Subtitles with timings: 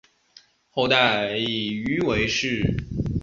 [0.71, 2.65] 后代以鱼为氏。